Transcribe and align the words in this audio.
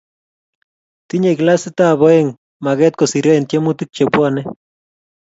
tinye 1.07 1.31
klasit 1.39 1.79
b 1.99 2.01
oeng 2.07 2.29
maket 2.63 2.93
kosiryo 2.97 3.31
en 3.35 3.47
tiemutich 3.49 3.93
che 3.95 4.03
kwonee 4.13 4.47